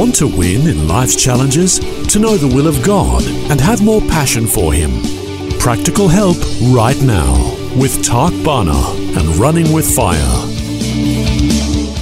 Want 0.00 0.14
to 0.14 0.26
win 0.26 0.66
in 0.66 0.88
life's 0.88 1.14
challenges? 1.14 1.78
To 2.06 2.18
know 2.18 2.38
the 2.38 2.48
will 2.48 2.66
of 2.66 2.82
God 2.82 3.22
and 3.50 3.60
have 3.60 3.84
more 3.84 4.00
passion 4.00 4.46
for 4.46 4.72
Him? 4.72 5.02
Practical 5.58 6.08
help 6.08 6.38
right 6.72 6.98
now 7.02 7.34
with 7.78 8.02
Tak 8.02 8.32
Bhana 8.42 8.94
and 9.18 9.36
Running 9.36 9.74
with 9.74 9.84
Fire. 9.94 10.16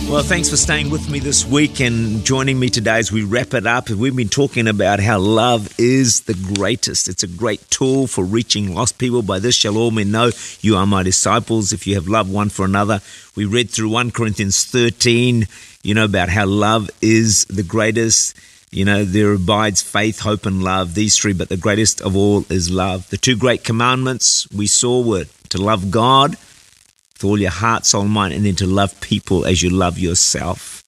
Well, 0.09 0.23
thanks 0.23 0.49
for 0.49 0.57
staying 0.57 0.91
with 0.91 1.11
me 1.11 1.19
this 1.19 1.45
week 1.45 1.81
and 1.81 2.25
joining 2.25 2.61
me 2.61 2.71
today 2.71 2.99
as 2.99 3.11
we 3.11 3.25
wrap 3.25 3.53
it 3.53 3.67
up. 3.67 3.91
We've 3.91 4.15
been 4.15 4.29
talking 4.29 4.69
about 4.69 5.01
how 5.01 5.19
love 5.19 5.69
is 5.77 6.21
the 6.21 6.35
greatest. 6.55 7.09
It's 7.09 7.25
a 7.25 7.29
great 7.29 7.69
tool 7.69 8.07
for 8.07 8.25
reaching 8.25 8.77
lost 8.77 8.99
people. 8.99 9.23
By 9.23 9.41
this 9.41 9.57
shall 9.57 9.77
all 9.77 9.91
men 9.91 10.13
know 10.13 10.31
you 10.61 10.77
are 10.77 10.87
my 10.87 11.03
disciples 11.03 11.73
if 11.73 11.85
you 11.85 11.97
have 11.97 12.07
love 12.07 12.31
one 12.31 12.49
for 12.49 12.65
another. 12.65 13.01
We 13.35 13.45
read 13.45 13.71
through 13.71 13.89
1 13.91 14.13
Corinthians 14.13 14.65
13, 14.65 15.49
you 15.89 15.95
know, 15.95 16.05
about 16.05 16.29
how 16.29 16.45
love 16.45 16.91
is 17.01 17.47
the 17.47 17.63
greatest. 17.63 18.37
You 18.71 18.85
know, 18.85 19.05
there 19.07 19.33
abides 19.33 19.81
faith, 19.81 20.21
hope, 20.21 20.45
and 20.45 20.63
love, 20.63 20.93
these 20.93 21.17
three, 21.17 21.33
but 21.33 21.49
the 21.49 21.57
greatest 21.57 22.03
of 22.03 22.15
all 22.15 22.45
is 22.51 22.71
love. 22.71 23.09
The 23.09 23.17
two 23.17 23.39
great 23.39 23.65
commandments 23.65 24.47
we 24.53 24.67
saw 24.67 25.03
were 25.03 25.25
to 25.49 25.57
love 25.57 25.91
God 25.91 26.33
with 26.33 27.25
all 27.25 27.41
your 27.41 27.51
heart, 27.51 27.87
soul, 27.87 28.03
and 28.03 28.11
mind, 28.11 28.35
and 28.35 28.45
then 28.45 28.57
to 28.57 28.67
love 28.67 29.01
people 29.01 29.47
as 29.47 29.63
you 29.63 29.71
love 29.71 29.99
yourself. 29.99 30.85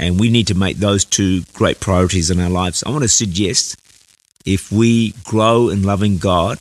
And 0.00 0.18
we 0.18 0.30
need 0.30 0.48
to 0.48 0.56
make 0.56 0.78
those 0.78 1.04
two 1.04 1.42
great 1.52 1.78
priorities 1.78 2.28
in 2.28 2.40
our 2.40 2.50
lives. 2.50 2.82
I 2.82 2.90
want 2.90 3.02
to 3.02 3.08
suggest 3.08 3.76
if 4.44 4.72
we 4.72 5.12
grow 5.22 5.68
in 5.68 5.84
loving 5.84 6.18
God, 6.18 6.58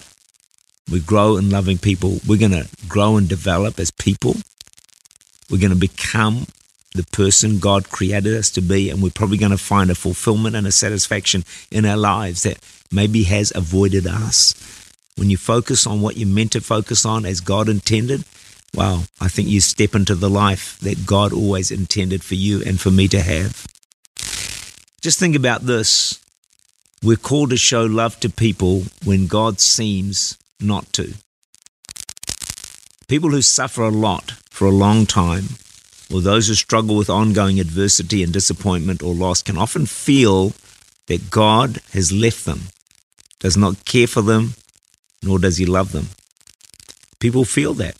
we 0.91 0.99
grow 0.99 1.37
in 1.37 1.49
loving 1.49 1.79
people, 1.79 2.19
we're 2.27 2.37
going 2.37 2.51
to 2.51 2.67
grow 2.87 3.17
and 3.17 3.27
develop 3.27 3.79
as 3.79 3.89
people. 3.89 4.35
We're 5.49 5.57
going 5.57 5.73
to 5.73 5.87
become 5.89 6.45
the 6.93 7.05
person 7.11 7.59
God 7.59 7.89
created 7.89 8.35
us 8.35 8.49
to 8.51 8.61
be, 8.61 8.89
and 8.89 9.01
we're 9.01 9.09
probably 9.09 9.37
going 9.37 9.51
to 9.51 9.57
find 9.57 9.89
a 9.89 9.95
fulfillment 9.95 10.55
and 10.55 10.67
a 10.67 10.71
satisfaction 10.71 11.43
in 11.71 11.85
our 11.85 11.97
lives 11.97 12.43
that 12.43 12.59
maybe 12.91 13.23
has 13.23 13.51
avoided 13.55 14.05
us. 14.05 14.53
When 15.15 15.29
you 15.29 15.37
focus 15.37 15.85
on 15.85 16.01
what 16.01 16.17
you're 16.17 16.27
meant 16.27 16.51
to 16.53 16.61
focus 16.61 17.05
on 17.05 17.25
as 17.25 17.39
God 17.39 17.69
intended, 17.69 18.23
Wow, 18.75 19.03
I 19.21 19.27
think 19.27 19.49
you 19.49 19.61
step 19.61 19.93
into 19.93 20.15
the 20.15 20.29
life 20.29 20.79
that 20.79 21.05
God 21.05 21.31
always 21.31 21.69
intended 21.69 22.23
for 22.23 22.33
you 22.33 22.63
and 22.65 22.81
for 22.81 22.89
me 22.89 23.07
to 23.09 23.21
have. 23.21 23.67
Just 24.99 25.19
think 25.19 25.35
about 25.35 25.61
this. 25.61 26.19
We're 27.03 27.17
called 27.17 27.51
to 27.51 27.57
show 27.57 27.85
love 27.85 28.19
to 28.21 28.29
people 28.29 28.83
when 29.03 29.27
God 29.27 29.59
seems 29.59 30.39
not 30.59 30.91
to. 30.93 31.13
People 33.07 33.29
who 33.29 33.43
suffer 33.43 33.83
a 33.83 33.89
lot 33.89 34.31
for 34.49 34.65
a 34.65 34.71
long 34.71 35.05
time, 35.05 35.43
or 36.13 36.21
those 36.21 36.47
who 36.47 36.53
struggle 36.53 36.95
with 36.95 37.09
ongoing 37.09 37.59
adversity 37.59 38.21
and 38.23 38.31
disappointment 38.31 39.01
or 39.01 39.13
loss, 39.13 39.41
can 39.41 39.57
often 39.57 39.85
feel 39.85 40.53
that 41.07 41.31
God 41.31 41.81
has 41.91 42.11
left 42.11 42.45
them, 42.45 42.61
does 43.39 43.57
not 43.57 43.83
care 43.85 44.07
for 44.07 44.21
them, 44.21 44.53
nor 45.23 45.39
does 45.39 45.57
He 45.57 45.65
love 45.65 45.91
them. 45.91 46.09
People 47.19 47.45
feel 47.45 47.73
that. 47.75 47.97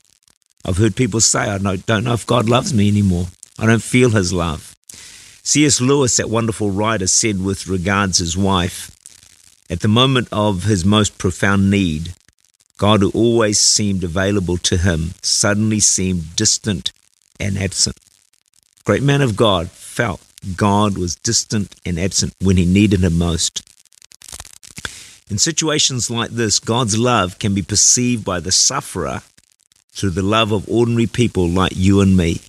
I've 0.65 0.77
heard 0.77 0.95
people 0.95 1.19
say, 1.21 1.39
I 1.39 1.57
don't 1.57 2.03
know 2.03 2.13
if 2.13 2.27
God 2.27 2.47
loves 2.47 2.73
me 2.73 2.87
anymore. 2.87 3.27
I 3.59 3.65
don't 3.65 3.83
feel 3.83 4.09
his 4.09 4.31
love. 4.31 4.75
C.S. 5.43 5.81
Lewis, 5.81 6.17
that 6.17 6.29
wonderful 6.29 6.71
writer, 6.71 7.07
said 7.07 7.43
with 7.43 7.67
regards 7.67 8.19
his 8.19 8.37
wife, 8.37 8.89
at 9.69 9.81
the 9.81 9.87
moment 9.87 10.29
of 10.31 10.63
his 10.63 10.85
most 10.85 11.17
profound 11.17 11.69
need, 11.69 12.13
God, 12.77 13.01
who 13.01 13.11
always 13.11 13.59
seemed 13.59 14.03
available 14.03 14.57
to 14.57 14.77
him, 14.77 15.15
suddenly 15.21 15.79
seemed 15.79 16.35
distant 16.35 16.91
and 17.39 17.57
absent. 17.57 17.97
Great 18.85 19.03
man 19.03 19.21
of 19.21 19.37
God 19.37 19.69
felt 19.69 20.21
God 20.57 20.97
was 20.97 21.15
distant 21.15 21.73
and 21.85 21.97
absent 21.97 22.35
when 22.41 22.57
he 22.57 22.65
needed 22.65 23.01
him 23.01 23.17
most. 23.17 23.61
In 25.29 25.37
situations 25.37 26.11
like 26.11 26.31
this, 26.31 26.59
God's 26.59 26.97
love 26.97 27.39
can 27.39 27.53
be 27.55 27.61
perceived 27.61 28.25
by 28.25 28.41
the 28.41 28.51
sufferer 28.51 29.21
through 29.93 30.09
the 30.09 30.21
love 30.21 30.51
of 30.51 30.67
ordinary 30.67 31.07
people 31.07 31.47
like 31.47 31.71
you 31.75 32.01
and 32.01 32.17
me. 32.17 32.41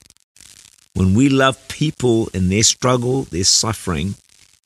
When 0.94 1.14
we 1.14 1.28
love 1.28 1.68
people 1.68 2.28
in 2.34 2.48
their 2.48 2.64
struggle, 2.64 3.22
their 3.22 3.44
suffering, 3.44 4.16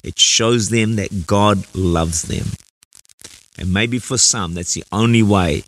it 0.02 0.18
shows 0.18 0.70
them 0.70 0.96
that 0.96 1.26
God 1.26 1.66
loves 1.74 2.22
them. 2.22 2.46
And 3.58 3.74
maybe 3.74 3.98
for 3.98 4.16
some, 4.16 4.54
that's 4.54 4.74
the 4.74 4.84
only 4.90 5.22
way 5.22 5.64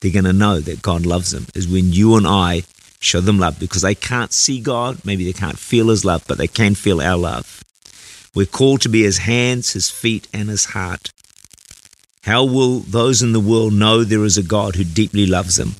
they're 0.00 0.10
going 0.10 0.24
to 0.24 0.32
know 0.32 0.58
that 0.58 0.82
God 0.82 1.06
loves 1.06 1.30
them 1.30 1.46
is 1.54 1.68
when 1.68 1.92
you 1.92 2.16
and 2.16 2.26
I 2.26 2.64
show 3.04 3.20
them 3.20 3.38
love 3.38 3.58
because 3.58 3.82
they 3.82 3.94
can't 3.94 4.32
see 4.32 4.60
God, 4.60 5.04
maybe 5.04 5.24
they 5.24 5.32
can't 5.32 5.58
feel 5.58 5.88
His 5.88 6.04
love, 6.04 6.24
but 6.26 6.38
they 6.38 6.46
can 6.46 6.74
feel 6.74 7.00
our 7.00 7.16
love. 7.16 7.62
We're 8.34 8.46
called 8.46 8.80
to 8.82 8.88
be 8.88 9.02
His 9.02 9.18
hands, 9.18 9.72
His 9.72 9.90
feet, 9.90 10.28
and 10.32 10.48
His 10.48 10.66
heart. 10.66 11.10
How 12.24 12.44
will 12.44 12.80
those 12.80 13.22
in 13.22 13.32
the 13.32 13.40
world 13.40 13.74
know 13.74 14.02
there 14.02 14.24
is 14.24 14.38
a 14.38 14.42
God 14.42 14.76
who 14.76 14.84
deeply 14.84 15.26
loves 15.26 15.56
them? 15.56 15.76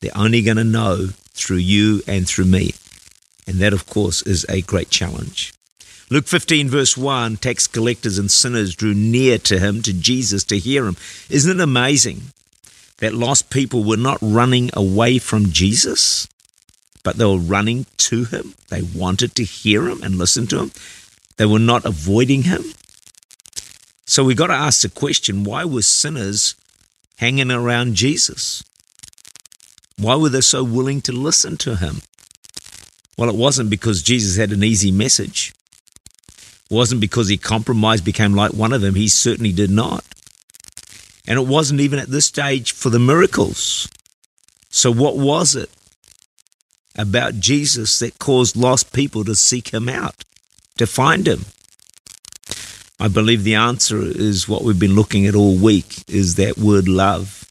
They're 0.00 0.16
only 0.16 0.42
going 0.42 0.56
to 0.56 0.64
know 0.64 1.08
through 1.32 1.58
you 1.58 2.02
and 2.06 2.28
through 2.28 2.46
me. 2.46 2.72
And 3.46 3.56
that, 3.58 3.72
of 3.72 3.86
course, 3.86 4.22
is 4.22 4.46
a 4.48 4.62
great 4.62 4.90
challenge. 4.90 5.52
Luke 6.08 6.26
15, 6.26 6.68
verse 6.68 6.96
1 6.96 7.36
tax 7.36 7.66
collectors 7.66 8.18
and 8.18 8.30
sinners 8.30 8.74
drew 8.74 8.94
near 8.94 9.38
to 9.38 9.58
him, 9.58 9.82
to 9.82 9.92
Jesus, 9.92 10.44
to 10.44 10.58
hear 10.58 10.86
him. 10.86 10.96
Isn't 11.28 11.60
it 11.60 11.62
amazing 11.62 12.22
that 12.98 13.14
lost 13.14 13.50
people 13.50 13.84
were 13.84 13.96
not 13.96 14.18
running 14.20 14.70
away 14.74 15.18
from 15.18 15.50
Jesus, 15.52 16.28
but 17.02 17.16
they 17.16 17.24
were 17.24 17.38
running 17.38 17.86
to 17.98 18.24
him? 18.24 18.54
They 18.68 18.82
wanted 18.82 19.34
to 19.36 19.44
hear 19.44 19.88
him 19.88 20.02
and 20.02 20.18
listen 20.18 20.46
to 20.48 20.60
him. 20.60 20.72
They 21.36 21.46
were 21.46 21.58
not 21.58 21.84
avoiding 21.84 22.42
him. 22.42 22.64
So 24.06 24.24
we 24.24 24.34
got 24.34 24.48
to 24.48 24.54
ask 24.54 24.82
the 24.82 24.88
question 24.88 25.44
why 25.44 25.64
were 25.64 25.82
sinners 25.82 26.54
hanging 27.18 27.50
around 27.50 27.94
Jesus? 27.94 28.62
Why 29.96 30.16
were 30.16 30.30
they 30.30 30.40
so 30.40 30.64
willing 30.64 31.00
to 31.02 31.12
listen 31.12 31.56
to 31.58 31.76
him? 31.76 32.00
Well, 33.16 33.28
it 33.28 33.36
wasn't 33.36 33.70
because 33.70 34.02
Jesus 34.02 34.36
had 34.36 34.50
an 34.50 34.64
easy 34.64 34.90
message. 34.90 35.52
It 36.38 36.74
wasn't 36.74 37.02
because 37.02 37.28
he 37.28 37.36
compromised, 37.36 38.04
became 38.04 38.34
like 38.34 38.52
one 38.52 38.72
of 38.72 38.80
them. 38.80 38.94
He 38.94 39.08
certainly 39.08 39.52
did 39.52 39.70
not. 39.70 40.04
And 41.28 41.38
it 41.38 41.46
wasn't 41.46 41.80
even 41.80 41.98
at 41.98 42.08
this 42.08 42.26
stage 42.26 42.72
for 42.72 42.88
the 42.88 42.98
miracles. 42.98 43.88
So, 44.70 44.90
what 44.90 45.16
was 45.16 45.54
it 45.54 45.70
about 47.00 47.40
Jesus 47.40 47.98
that 48.00 48.18
caused 48.18 48.56
lost 48.56 48.92
people 48.92 49.24
to 49.24 49.34
seek 49.34 49.72
him 49.72 49.88
out, 49.88 50.24
to 50.78 50.86
find 50.86 51.26
him? 51.26 51.46
I 52.98 53.08
believe 53.08 53.44
the 53.44 53.54
answer 53.54 53.98
is 54.02 54.48
what 54.48 54.62
we've 54.62 54.78
been 54.78 54.94
looking 54.94 55.26
at 55.26 55.34
all 55.34 55.56
week 55.56 56.04
is 56.08 56.34
that 56.34 56.58
word 56.58 56.86
love. 56.86 57.44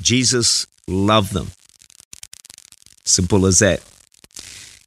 Jesus 0.00 0.66
loved 0.88 1.32
them. 1.32 1.52
Simple 3.04 3.46
as 3.46 3.60
that. 3.60 3.82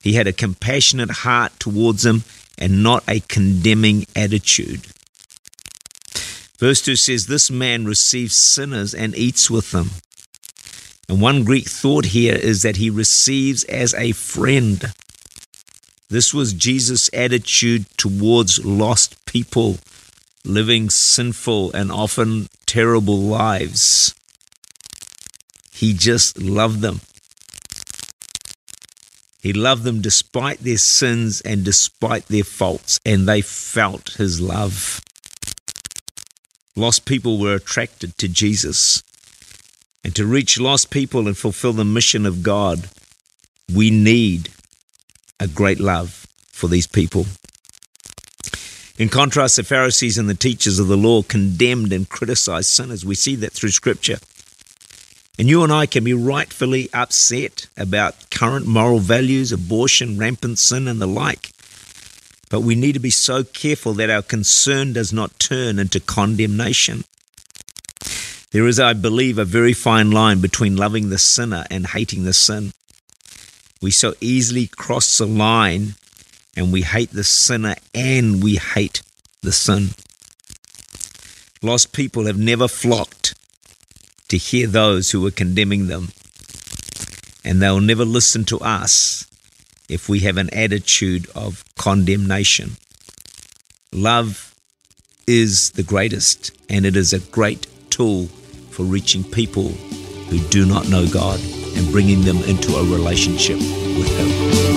He 0.01 0.13
had 0.13 0.27
a 0.27 0.33
compassionate 0.33 1.09
heart 1.09 1.53
towards 1.57 2.03
them 2.03 2.23
and 2.57 2.83
not 2.83 3.03
a 3.07 3.22
condemning 3.22 4.05
attitude. 4.16 4.87
Verse 6.59 6.81
2 6.81 6.95
says, 6.95 7.27
This 7.27 7.49
man 7.49 7.85
receives 7.85 8.35
sinners 8.35 8.93
and 8.93 9.16
eats 9.16 9.49
with 9.49 9.72
them. 9.72 9.90
And 11.07 11.22
one 11.22 11.43
Greek 11.43 11.67
thought 11.67 12.05
here 12.05 12.35
is 12.35 12.61
that 12.63 12.78
he 12.78 12.90
receives 12.90 13.63
as 13.66 13.93
a 13.93 14.11
friend. 14.11 14.93
This 16.09 16.34
was 16.34 16.53
Jesus' 16.53 17.09
attitude 17.13 17.85
towards 17.97 18.63
lost 18.66 19.25
people 19.25 19.78
living 20.43 20.90
sinful 20.90 21.73
and 21.73 21.91
often 21.91 22.47
terrible 22.66 23.19
lives. 23.19 24.13
He 25.72 25.93
just 25.93 26.41
loved 26.41 26.81
them. 26.81 27.02
He 29.41 29.53
loved 29.53 29.84
them 29.84 30.01
despite 30.01 30.59
their 30.59 30.78
sins 30.78 31.41
and 31.41 31.63
despite 31.63 32.28
their 32.28 32.43
faults, 32.43 32.99
and 33.05 33.28
they 33.28 33.41
felt 33.41 34.13
his 34.13 34.41
love. 34.41 35.01
Lost 36.75 37.05
people 37.05 37.40
were 37.40 37.55
attracted 37.55 38.17
to 38.17 38.28
Jesus. 38.28 39.03
And 40.05 40.16
to 40.17 40.25
reach 40.28 40.59
lost 40.59 40.91
people 40.91 41.25
and 41.25 41.35
fulfill 41.35 41.73
the 41.73 41.84
mission 41.84 42.28
of 42.28 42.43
God, 42.43 42.90
we 43.73 43.90
need 43.90 44.49
a 45.40 45.47
great 45.47 45.79
love 45.79 46.28
for 46.52 46.67
these 46.67 46.85
people. 46.85 47.25
In 48.99 49.09
contrast, 49.09 49.55
the 49.55 49.63
Pharisees 49.63 50.19
and 50.19 50.29
the 50.29 50.35
teachers 50.35 50.78
of 50.78 50.90
the 50.90 50.96
law 50.96 51.23
condemned 51.23 51.91
and 51.91 52.07
criticized 52.07 52.69
sinners. 52.69 53.03
We 53.03 53.16
see 53.16 53.35
that 53.37 53.53
through 53.53 53.72
Scripture. 53.72 54.17
And 55.40 55.49
you 55.49 55.63
and 55.63 55.73
I 55.73 55.87
can 55.87 56.03
be 56.03 56.13
rightfully 56.13 56.87
upset 56.93 57.66
about 57.75 58.29
current 58.29 58.67
moral 58.67 58.99
values, 58.99 59.51
abortion, 59.51 60.19
rampant 60.19 60.59
sin, 60.59 60.87
and 60.87 61.01
the 61.01 61.08
like. 61.08 61.49
But 62.51 62.61
we 62.61 62.75
need 62.75 62.93
to 62.93 62.99
be 62.99 63.09
so 63.09 63.43
careful 63.43 63.93
that 63.93 64.11
our 64.11 64.22
concern 64.22 64.93
does 64.93 65.11
not 65.11 65.40
turn 65.40 65.79
into 65.79 65.99
condemnation. 65.99 67.05
There 68.55 68.67
is, 68.67 68.79
I 68.79 68.93
believe, 68.93 69.37
a 69.37 69.43
very 69.43 69.73
fine 69.73 70.11
line 70.11 70.40
between 70.40 70.78
loving 70.78 71.09
the 71.09 71.19
sinner 71.19 71.66
and 71.69 71.87
hating 71.87 72.23
the 72.23 72.31
sin. 72.31 72.72
We 73.81 73.91
so 73.91 74.13
easily 74.22 74.67
cross 74.67 75.17
the 75.17 75.28
line 75.28 75.96
and 76.55 76.72
we 76.72 76.84
hate 76.84 77.11
the 77.11 77.25
sinner 77.25 77.75
and 77.93 78.41
we 78.41 78.55
hate 78.55 79.02
the 79.41 79.52
sin. 79.52 79.90
Lost 81.61 81.91
people 81.91 82.28
have 82.28 82.37
never 82.37 82.69
flocked 82.69 83.35
to 84.29 84.37
hear 84.37 84.67
those 84.67 85.11
who 85.11 85.28
are 85.28 85.31
condemning 85.31 85.87
them, 85.87 86.13
and 87.43 87.61
they'll 87.61 87.81
never 87.81 88.05
listen 88.05 88.46
to 88.46 88.59
us 88.61 89.28
if 89.90 90.08
we 90.08 90.22
have 90.22 90.37
an 90.37 90.49
attitude 90.53 91.28
of 91.35 91.66
condemnation. 91.75 92.78
Love 93.91 94.55
is 95.28 95.72
the 95.72 95.84
greatest, 95.84 96.51
and 96.69 96.85
it 96.85 96.96
is 96.96 97.11
a 97.11 97.19
great 97.19 97.67
tool 97.90 98.29
for 98.75 98.83
reaching 98.83 99.23
people 99.23 99.69
who 100.29 100.37
do 100.49 100.66
not 100.66 100.89
know 100.89 101.07
God 101.07 101.39
and 101.77 101.89
bringing 101.93 102.22
them 102.23 102.35
into 102.43 102.75
a 102.75 102.83
relationship 102.83 103.57
with 103.57 104.09
Him. 104.17 104.75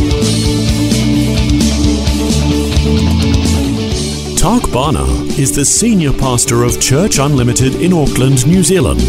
Bhana 4.73 5.03
is 5.37 5.51
the 5.51 5.65
senior 5.65 6.13
pastor 6.13 6.63
of 6.63 6.81
Church 6.81 7.19
Unlimited 7.19 7.75
in 7.77 7.93
Auckland, 7.93 8.47
New 8.47 8.63
Zealand. 8.63 9.03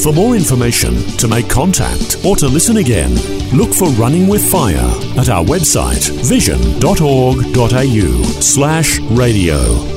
For 0.00 0.12
more 0.12 0.36
information, 0.36 0.94
to 1.16 1.26
make 1.26 1.48
contact, 1.50 2.24
or 2.24 2.36
to 2.36 2.46
listen 2.46 2.76
again, 2.76 3.16
look 3.52 3.74
for 3.74 3.88
Running 4.00 4.28
with 4.28 4.48
Fire 4.48 4.92
at 5.18 5.28
our 5.28 5.44
website 5.44 6.08
vision.org.au 6.24 8.22
slash 8.40 9.00
radio. 9.00 9.95